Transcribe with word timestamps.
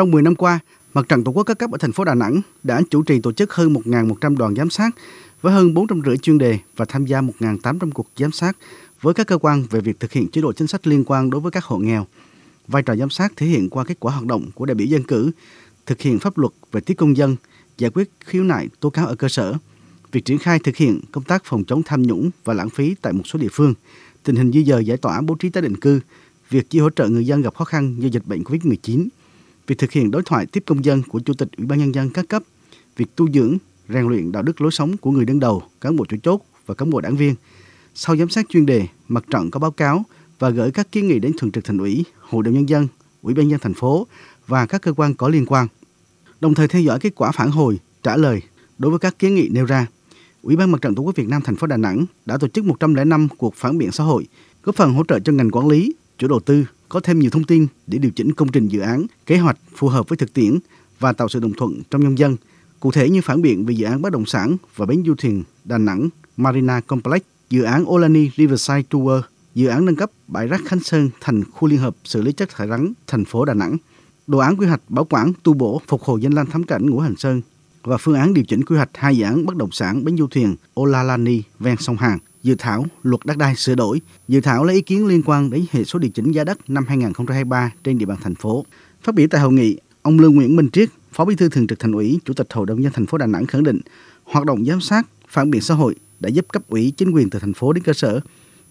Trong 0.00 0.10
10 0.10 0.22
năm 0.22 0.34
qua, 0.34 0.58
Mặt 0.94 1.08
trận 1.08 1.24
Tổ 1.24 1.32
quốc 1.32 1.42
các 1.42 1.58
cấp 1.58 1.72
ở 1.72 1.78
thành 1.78 1.92
phố 1.92 2.04
Đà 2.04 2.14
Nẵng 2.14 2.40
đã 2.62 2.82
chủ 2.90 3.02
trì 3.02 3.20
tổ 3.20 3.32
chức 3.32 3.52
hơn 3.54 3.72
1.100 3.72 4.36
đoàn 4.36 4.54
giám 4.54 4.70
sát 4.70 4.90
với 5.40 5.52
hơn 5.52 5.74
450 5.74 6.16
chuyên 6.18 6.38
đề 6.38 6.58
và 6.76 6.84
tham 6.84 7.06
gia 7.06 7.20
1.800 7.20 7.90
cuộc 7.90 8.06
giám 8.16 8.32
sát 8.32 8.56
với 9.00 9.14
các 9.14 9.26
cơ 9.26 9.38
quan 9.38 9.64
về 9.70 9.80
việc 9.80 10.00
thực 10.00 10.12
hiện 10.12 10.28
chế 10.28 10.40
độ 10.40 10.52
chính 10.52 10.66
sách 10.66 10.86
liên 10.86 11.04
quan 11.06 11.30
đối 11.30 11.40
với 11.40 11.50
các 11.50 11.64
hộ 11.64 11.78
nghèo. 11.78 12.06
Vai 12.68 12.82
trò 12.82 12.96
giám 12.96 13.10
sát 13.10 13.32
thể 13.36 13.46
hiện 13.46 13.70
qua 13.70 13.84
kết 13.84 14.00
quả 14.00 14.12
hoạt 14.12 14.26
động 14.26 14.50
của 14.54 14.66
đại 14.66 14.74
biểu 14.74 14.86
dân 14.86 15.02
cử, 15.02 15.30
thực 15.86 16.00
hiện 16.00 16.18
pháp 16.18 16.38
luật 16.38 16.52
về 16.72 16.80
tiếp 16.80 16.94
công 16.94 17.16
dân, 17.16 17.36
giải 17.78 17.90
quyết 17.94 18.10
khiếu 18.24 18.44
nại 18.44 18.68
tố 18.80 18.90
cáo 18.90 19.06
ở 19.06 19.14
cơ 19.14 19.28
sở, 19.28 19.54
việc 20.12 20.24
triển 20.24 20.38
khai 20.38 20.58
thực 20.58 20.76
hiện 20.76 21.00
công 21.12 21.24
tác 21.24 21.42
phòng 21.44 21.64
chống 21.64 21.82
tham 21.82 22.02
nhũng 22.02 22.30
và 22.44 22.54
lãng 22.54 22.70
phí 22.70 22.94
tại 23.02 23.12
một 23.12 23.22
số 23.26 23.38
địa 23.38 23.50
phương, 23.52 23.74
tình 24.22 24.36
hình 24.36 24.52
di 24.52 24.64
dời 24.64 24.84
giải 24.84 24.96
tỏa 24.96 25.20
bố 25.20 25.34
trí 25.34 25.50
tái 25.50 25.62
định 25.62 25.76
cư, 25.76 26.00
việc 26.50 26.70
chi 26.70 26.78
hỗ 26.78 26.90
trợ 26.90 27.08
người 27.08 27.26
dân 27.26 27.42
gặp 27.42 27.54
khó 27.54 27.64
khăn 27.64 27.96
do 27.98 28.08
dịch 28.12 28.26
bệnh 28.26 28.42
Covid-19, 28.42 29.08
việc 29.70 29.78
thực 29.78 29.92
hiện 29.92 30.10
đối 30.10 30.22
thoại 30.22 30.46
tiếp 30.46 30.62
công 30.66 30.84
dân 30.84 31.02
của 31.02 31.20
Chủ 31.20 31.34
tịch 31.34 31.48
Ủy 31.56 31.66
ban 31.66 31.78
Nhân 31.78 31.94
dân 31.94 32.10
các 32.10 32.28
cấp, 32.28 32.42
việc 32.96 33.16
tu 33.16 33.30
dưỡng, 33.30 33.58
rèn 33.88 34.08
luyện 34.08 34.32
đạo 34.32 34.42
đức 34.42 34.60
lối 34.60 34.70
sống 34.70 34.96
của 34.96 35.10
người 35.10 35.24
đứng 35.24 35.40
đầu, 35.40 35.62
cán 35.80 35.96
bộ 35.96 36.04
chủ 36.04 36.16
chốt 36.22 36.40
và 36.66 36.74
cán 36.74 36.90
bộ 36.90 37.00
đảng 37.00 37.16
viên. 37.16 37.34
Sau 37.94 38.16
giám 38.16 38.28
sát 38.28 38.46
chuyên 38.48 38.66
đề, 38.66 38.86
mặt 39.08 39.24
trận 39.30 39.50
có 39.50 39.60
báo 39.60 39.70
cáo 39.70 40.04
và 40.38 40.50
gửi 40.50 40.70
các 40.70 40.92
kiến 40.92 41.08
nghị 41.08 41.18
đến 41.18 41.32
Thường 41.38 41.50
trực 41.52 41.64
Thành 41.64 41.78
ủy, 41.78 42.04
Hội 42.18 42.42
đồng 42.44 42.54
Nhân 42.54 42.68
dân, 42.68 42.88
Ủy 43.22 43.34
ban 43.34 43.44
nhân 43.44 43.50
dân 43.50 43.60
thành 43.60 43.74
phố 43.74 44.06
và 44.46 44.66
các 44.66 44.82
cơ 44.82 44.92
quan 44.92 45.14
có 45.14 45.28
liên 45.28 45.46
quan. 45.46 45.66
Đồng 46.40 46.54
thời 46.54 46.68
theo 46.68 46.82
dõi 46.82 46.98
kết 47.00 47.14
quả 47.14 47.32
phản 47.32 47.50
hồi, 47.50 47.78
trả 48.02 48.16
lời 48.16 48.42
đối 48.78 48.90
với 48.90 48.98
các 48.98 49.18
kiến 49.18 49.34
nghị 49.34 49.48
nêu 49.48 49.64
ra. 49.64 49.86
Ủy 50.42 50.56
ban 50.56 50.70
Mặt 50.70 50.80
trận 50.80 50.94
Tổ 50.94 51.02
quốc 51.02 51.16
Việt 51.16 51.28
Nam 51.28 51.42
thành 51.42 51.56
phố 51.56 51.66
Đà 51.66 51.76
Nẵng 51.76 52.04
đã 52.26 52.38
tổ 52.38 52.48
chức 52.48 52.64
105 52.64 53.28
cuộc 53.38 53.54
phản 53.54 53.78
biện 53.78 53.92
xã 53.92 54.04
hội, 54.04 54.26
góp 54.62 54.74
phần 54.74 54.94
hỗ 54.94 55.04
trợ 55.08 55.20
cho 55.20 55.32
ngành 55.32 55.50
quản 55.50 55.68
lý, 55.68 55.92
chủ 56.18 56.28
đầu 56.28 56.40
tư 56.40 56.64
có 56.90 57.00
thêm 57.00 57.18
nhiều 57.18 57.30
thông 57.30 57.44
tin 57.44 57.66
để 57.86 57.98
điều 57.98 58.10
chỉnh 58.10 58.32
công 58.32 58.52
trình 58.52 58.68
dự 58.68 58.80
án, 58.80 59.06
kế 59.26 59.38
hoạch 59.38 59.58
phù 59.76 59.88
hợp 59.88 60.08
với 60.08 60.16
thực 60.16 60.34
tiễn 60.34 60.58
và 60.98 61.12
tạo 61.12 61.28
sự 61.28 61.40
đồng 61.40 61.52
thuận 61.52 61.82
trong 61.90 62.02
nhân 62.02 62.18
dân. 62.18 62.36
Cụ 62.80 62.90
thể 62.90 63.10
như 63.10 63.20
phản 63.22 63.42
biện 63.42 63.66
về 63.66 63.74
dự 63.74 63.86
án 63.86 64.02
bất 64.02 64.12
động 64.12 64.26
sản 64.26 64.56
và 64.76 64.86
bến 64.86 65.02
du 65.06 65.14
thuyền 65.14 65.44
Đà 65.64 65.78
Nẵng 65.78 66.08
Marina 66.36 66.80
Complex, 66.80 67.22
dự 67.50 67.62
án 67.62 67.84
Olani 67.88 68.30
Riverside 68.36 68.82
Tour, 68.90 69.22
dự 69.54 69.66
án 69.66 69.84
nâng 69.84 69.96
cấp 69.96 70.10
bãi 70.28 70.46
rác 70.46 70.60
Khánh 70.64 70.80
Sơn 70.80 71.10
thành 71.20 71.44
khu 71.52 71.68
liên 71.68 71.78
hợp 71.78 71.96
xử 72.04 72.22
lý 72.22 72.32
chất 72.32 72.48
thải 72.56 72.68
rắn 72.68 72.92
thành 73.06 73.24
phố 73.24 73.44
Đà 73.44 73.54
Nẵng, 73.54 73.76
đồ 74.26 74.38
án 74.38 74.56
quy 74.56 74.66
hoạch 74.66 74.82
bảo 74.88 75.04
quản, 75.04 75.32
tu 75.42 75.52
bổ, 75.52 75.80
phục 75.88 76.02
hồi 76.02 76.20
danh 76.22 76.32
lam 76.32 76.46
thắng 76.46 76.64
cảnh 76.64 76.90
Ngũ 76.90 76.98
Hành 76.98 77.16
Sơn 77.16 77.42
và 77.82 77.96
phương 77.96 78.14
án 78.14 78.34
điều 78.34 78.44
chỉnh 78.44 78.64
quy 78.64 78.76
hoạch 78.76 78.90
hai 78.94 79.16
dự 79.16 79.24
án 79.24 79.46
bất 79.46 79.56
động 79.56 79.72
sản 79.72 80.04
bến 80.04 80.16
du 80.16 80.26
thuyền 80.26 80.56
Olalani 80.80 81.42
ven 81.58 81.76
sông 81.78 81.96
Hàn 81.96 82.18
dự 82.42 82.54
thảo 82.58 82.86
luật 83.02 83.20
đất 83.24 83.36
đai 83.38 83.56
sửa 83.56 83.74
đổi, 83.74 84.00
dự 84.28 84.40
thảo 84.40 84.64
lấy 84.64 84.76
ý 84.76 84.82
kiến 84.82 85.06
liên 85.06 85.22
quan 85.26 85.50
đến 85.50 85.64
hệ 85.70 85.84
số 85.84 85.98
điều 85.98 86.10
chỉnh 86.10 86.32
giá 86.32 86.44
đất 86.44 86.70
năm 86.70 86.84
2023 86.88 87.72
trên 87.84 87.98
địa 87.98 88.06
bàn 88.06 88.18
thành 88.22 88.34
phố. 88.34 88.64
Phát 89.02 89.14
biểu 89.14 89.26
tại 89.30 89.40
hội 89.40 89.52
nghị, 89.52 89.76
ông 90.02 90.20
Lương 90.20 90.34
Nguyễn 90.34 90.56
Minh 90.56 90.68
Triết, 90.72 90.88
Phó 91.12 91.24
Bí 91.24 91.34
thư 91.34 91.48
Thường 91.48 91.66
trực 91.66 91.78
Thành 91.78 91.92
ủy, 91.92 92.20
Chủ 92.24 92.34
tịch 92.34 92.52
Hội 92.52 92.66
đồng 92.66 92.80
nhân 92.80 92.92
thành 92.94 93.06
phố 93.06 93.18
Đà 93.18 93.26
Nẵng 93.26 93.46
khẳng 93.46 93.64
định, 93.64 93.80
hoạt 94.24 94.46
động 94.46 94.64
giám 94.64 94.80
sát, 94.80 95.06
phản 95.28 95.50
biện 95.50 95.60
xã 95.60 95.74
hội 95.74 95.94
đã 96.20 96.28
giúp 96.28 96.46
cấp 96.48 96.62
ủy 96.68 96.92
chính 96.96 97.10
quyền 97.10 97.30
từ 97.30 97.38
thành 97.38 97.54
phố 97.54 97.72
đến 97.72 97.84
cơ 97.84 97.92
sở 97.92 98.20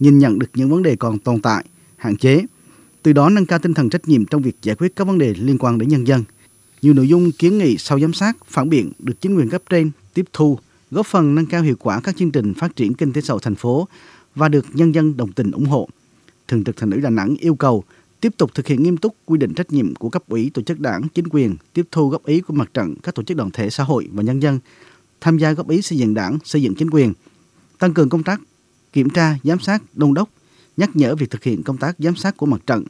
nhìn 0.00 0.18
nhận 0.18 0.38
được 0.38 0.50
những 0.54 0.70
vấn 0.70 0.82
đề 0.82 0.96
còn 0.96 1.18
tồn 1.18 1.40
tại, 1.40 1.64
hạn 1.96 2.16
chế, 2.16 2.44
từ 3.02 3.12
đó 3.12 3.28
nâng 3.30 3.46
cao 3.46 3.58
tinh 3.58 3.74
thần 3.74 3.90
trách 3.90 4.08
nhiệm 4.08 4.24
trong 4.24 4.42
việc 4.42 4.56
giải 4.62 4.76
quyết 4.76 4.96
các 4.96 5.06
vấn 5.06 5.18
đề 5.18 5.34
liên 5.34 5.58
quan 5.58 5.78
đến 5.78 5.88
nhân 5.88 6.06
dân. 6.06 6.24
Nhiều 6.82 6.94
nội 6.94 7.08
dung 7.08 7.32
kiến 7.32 7.58
nghị 7.58 7.76
sau 7.78 8.00
giám 8.00 8.12
sát, 8.12 8.36
phản 8.46 8.68
biện 8.68 8.92
được 8.98 9.20
chính 9.20 9.36
quyền 9.36 9.48
cấp 9.48 9.62
trên 9.70 9.90
tiếp 10.14 10.24
thu, 10.32 10.58
góp 10.90 11.06
phần 11.06 11.34
nâng 11.34 11.46
cao 11.46 11.62
hiệu 11.62 11.76
quả 11.78 12.00
các 12.00 12.16
chương 12.16 12.30
trình 12.30 12.54
phát 12.54 12.76
triển 12.76 12.94
kinh 12.94 13.12
tế 13.12 13.20
xã 13.20 13.32
hội 13.32 13.40
thành 13.42 13.54
phố 13.54 13.88
và 14.34 14.48
được 14.48 14.66
nhân 14.72 14.94
dân 14.94 15.16
đồng 15.16 15.32
tình 15.32 15.50
ủng 15.50 15.66
hộ. 15.66 15.88
Thường 16.48 16.64
trực 16.64 16.76
Thành 16.76 16.90
ủy 16.90 17.00
Đà 17.00 17.10
Nẵng 17.10 17.36
yêu 17.36 17.54
cầu 17.54 17.84
tiếp 18.20 18.32
tục 18.36 18.54
thực 18.54 18.66
hiện 18.66 18.82
nghiêm 18.82 18.96
túc 18.96 19.14
quy 19.24 19.38
định 19.38 19.54
trách 19.54 19.72
nhiệm 19.72 19.94
của 19.94 20.08
cấp 20.08 20.22
ủy 20.28 20.50
tổ 20.54 20.62
chức 20.62 20.80
đảng, 20.80 21.08
chính 21.14 21.28
quyền, 21.28 21.56
tiếp 21.72 21.86
thu 21.90 22.08
góp 22.08 22.26
ý 22.26 22.40
của 22.40 22.54
mặt 22.54 22.70
trận, 22.74 22.94
các 23.02 23.14
tổ 23.14 23.22
chức 23.22 23.36
đoàn 23.36 23.50
thể 23.50 23.70
xã 23.70 23.84
hội 23.84 24.08
và 24.12 24.22
nhân 24.22 24.42
dân, 24.42 24.58
tham 25.20 25.38
gia 25.38 25.52
góp 25.52 25.68
ý 25.68 25.82
xây 25.82 25.98
dựng 25.98 26.14
đảng, 26.14 26.38
xây 26.44 26.62
dựng 26.62 26.74
chính 26.74 26.90
quyền, 26.90 27.12
tăng 27.78 27.94
cường 27.94 28.08
công 28.08 28.22
tác 28.22 28.40
kiểm 28.92 29.10
tra, 29.10 29.36
giám 29.44 29.58
sát, 29.58 29.82
đôn 29.94 30.14
đốc, 30.14 30.28
nhắc 30.76 30.90
nhở 30.94 31.14
việc 31.14 31.30
thực 31.30 31.44
hiện 31.44 31.62
công 31.62 31.76
tác 31.76 31.96
giám 31.98 32.16
sát 32.16 32.36
của 32.36 32.46
mặt 32.46 32.60
trận, 32.66 32.84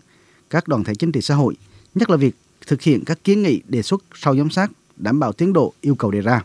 các 0.50 0.69
đoàn 0.69 0.84
thể 0.84 0.94
chính 0.94 1.12
trị 1.12 1.20
xã 1.20 1.34
hội, 1.34 1.54
nhất 1.94 2.10
là 2.10 2.16
việc 2.16 2.34
thực 2.66 2.82
hiện 2.82 3.04
các 3.04 3.25
kiến 3.25 3.42
nghị 3.42 3.60
đề 3.69 3.82
xuất 3.82 4.04
sau 4.14 4.37
giám 4.37 4.50
sát, 4.50 4.70
đảm 4.97 5.20
bảo 5.20 5.32
tiến 5.32 5.53
độ 5.53 5.72
yêu 5.81 5.94
cầu 5.94 6.10
đề 6.10 6.20
ra. 6.20 6.44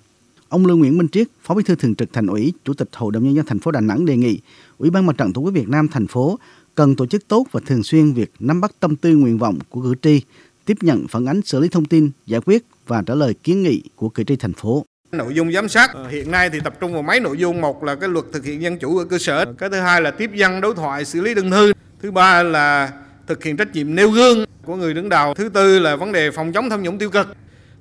Ông 0.53 0.65
Lương 0.65 0.79
Nguyễn 0.79 0.97
Minh 0.97 1.07
Triết, 1.07 1.27
Phó 1.43 1.55
Bí 1.55 1.63
thư 1.63 1.75
Thường 1.75 1.95
trực 1.95 2.13
Thành 2.13 2.27
ủy, 2.27 2.53
Chủ 2.65 2.73
tịch 2.73 2.89
Hội 2.93 3.11
đồng 3.11 3.23
nhân 3.23 3.35
dân 3.35 3.45
thành 3.45 3.59
phố 3.59 3.71
Đà 3.71 3.81
Nẵng 3.81 4.05
đề 4.05 4.17
nghị 4.17 4.39
Ủy 4.77 4.89
ban 4.89 5.05
Mặt 5.05 5.17
trận 5.17 5.33
Tổ 5.33 5.41
quốc 5.41 5.51
Việt 5.51 5.69
Nam 5.69 5.87
thành 5.87 6.07
phố 6.07 6.39
cần 6.75 6.95
tổ 6.95 7.05
chức 7.05 7.27
tốt 7.27 7.47
và 7.51 7.59
thường 7.65 7.83
xuyên 7.83 8.13
việc 8.13 8.31
nắm 8.39 8.61
bắt 8.61 8.71
tâm 8.79 8.95
tư 8.95 9.15
nguyện 9.15 9.37
vọng 9.37 9.59
của 9.69 9.81
cử 9.81 9.93
tri, 10.01 10.21
tiếp 10.65 10.77
nhận 10.81 11.07
phản 11.07 11.25
ánh 11.25 11.41
xử 11.45 11.59
lý 11.59 11.67
thông 11.69 11.85
tin, 11.85 12.11
giải 12.25 12.41
quyết 12.45 12.65
và 12.87 13.03
trả 13.05 13.15
lời 13.15 13.33
kiến 13.43 13.63
nghị 13.63 13.83
của 13.95 14.09
cử 14.09 14.23
tri 14.23 14.35
thành 14.35 14.53
phố. 14.53 14.85
Nội 15.11 15.33
dung 15.33 15.51
giám 15.51 15.69
sát 15.69 15.93
ờ, 15.93 16.07
hiện 16.07 16.31
nay 16.31 16.49
thì 16.49 16.59
tập 16.63 16.73
trung 16.79 16.93
vào 16.93 17.01
mấy 17.01 17.19
nội 17.19 17.37
dung, 17.37 17.61
một 17.61 17.83
là 17.83 17.95
cái 17.95 18.09
luật 18.09 18.25
thực 18.33 18.45
hiện 18.45 18.61
dân 18.61 18.77
chủ 18.79 18.97
ở 18.97 19.05
cơ 19.05 19.17
sở, 19.17 19.45
cái 19.57 19.69
thứ 19.69 19.79
hai 19.79 20.01
là 20.01 20.11
tiếp 20.11 20.31
dân 20.33 20.61
đối 20.61 20.75
thoại 20.75 21.05
xử 21.05 21.21
lý 21.21 21.33
đơn 21.33 21.51
thư, 21.51 21.73
thứ 22.01 22.11
ba 22.11 22.43
là 22.43 22.91
thực 23.27 23.43
hiện 23.43 23.57
trách 23.57 23.73
nhiệm 23.73 23.95
nêu 23.95 24.11
gương 24.11 24.45
của 24.65 24.75
người 24.75 24.93
đứng 24.93 25.09
đầu, 25.09 25.33
thứ 25.33 25.49
tư 25.49 25.79
là 25.79 25.95
vấn 25.95 26.11
đề 26.11 26.31
phòng 26.31 26.51
chống 26.51 26.69
tham 26.69 26.83
nhũng 26.83 26.97
tiêu 26.97 27.09
cực, 27.09 27.27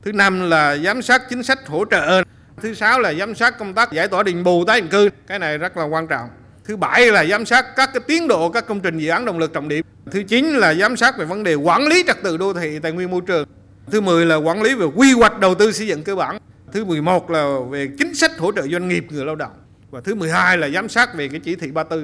thứ 0.05 0.13
năm 0.13 0.51
là 0.51 0.77
giám 0.77 1.03
sát 1.03 1.23
chính 1.31 1.43
sách 1.43 1.67
hỗ 1.67 1.85
trợ, 1.91 2.23
thứ 2.61 2.75
sáu 2.75 3.01
là 3.01 3.15
giám 3.15 3.35
sát 3.35 3.59
công 3.59 3.75
tác 3.75 3.93
giải 3.93 4.09
tỏa 4.09 4.23
đền 4.23 4.45
bù 4.45 4.65
tái 4.65 4.81
định 4.81 4.91
cư, 4.91 5.09
cái 5.27 5.39
này 5.39 5.59
rất 5.59 5.77
là 5.77 5.85
quan 5.85 6.07
trọng. 6.07 6.29
Thứ 6.65 6.77
bảy 6.77 7.07
là 7.07 7.25
giám 7.25 7.47
sát 7.47 7.67
các 7.77 7.91
cái 7.95 8.03
tiến 8.07 8.29
độ 8.29 8.49
các 8.49 8.67
công 8.67 8.81
trình 8.81 8.99
dự 8.99 9.09
án 9.09 9.25
động 9.25 9.39
lực 9.39 9.53
trọng 9.53 9.69
điểm. 9.69 9.85
Thứ 10.11 10.23
chín 10.23 10.47
là 10.47 10.75
giám 10.75 10.97
sát 10.97 11.19
về 11.19 11.25
vấn 11.25 11.45
đề 11.45 11.55
quản 11.55 11.87
lý 11.87 12.05
trật 12.07 12.23
tự 12.23 12.37
đô 12.37 12.53
thị 12.53 12.79
tài 12.79 12.93
nguyên 12.93 13.11
môi 13.11 13.21
trường. 13.27 13.49
Thứ 13.91 14.01
10 14.01 14.27
là 14.27 14.37
quản 14.37 14.63
lý 14.63 14.75
về 14.75 14.87
quy 14.95 15.13
hoạch 15.13 15.39
đầu 15.41 15.55
tư 15.55 15.73
xây 15.73 15.87
dựng 15.87 16.03
cơ 16.03 16.15
bản. 16.15 16.39
Thứ 16.73 16.85
11 16.85 17.31
là 17.31 17.55
về 17.71 17.89
chính 17.99 18.15
sách 18.15 18.39
hỗ 18.39 18.53
trợ 18.53 18.67
doanh 18.69 18.89
nghiệp 18.89 19.07
người 19.11 19.25
lao 19.25 19.37
động. 19.37 19.53
Và 19.91 20.01
thứ 20.01 20.15
12 20.15 20.59
là 20.59 20.69
giám 20.69 20.89
sát 20.89 21.15
về 21.15 21.29
cái 21.29 21.41
chỉ 21.45 21.57
thị 21.57 21.71
34. 21.71 22.01